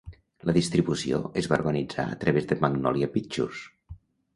La 0.49 0.55
distribució 0.55 1.21
es 1.43 1.51
va 1.53 1.57
organitzar 1.63 2.09
a 2.15 2.19
través 2.25 2.51
de 2.53 2.61
Magnolia 2.67 3.15
Pictures. 3.19 3.67